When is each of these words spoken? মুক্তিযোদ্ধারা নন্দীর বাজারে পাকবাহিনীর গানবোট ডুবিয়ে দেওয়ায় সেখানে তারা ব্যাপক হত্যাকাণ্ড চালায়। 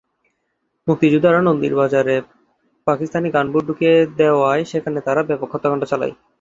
মুক্তিযোদ্ধারা 0.87 1.39
নন্দীর 1.41 1.73
বাজারে 1.81 2.15
পাকবাহিনীর 2.87 3.33
গানবোট 3.35 3.63
ডুবিয়ে 3.67 3.95
দেওয়ায় 4.19 4.63
সেখানে 4.71 4.99
তারা 5.07 5.21
ব্যাপক 5.29 5.49
হত্যাকাণ্ড 5.53 5.83
চালায়। 5.91 6.13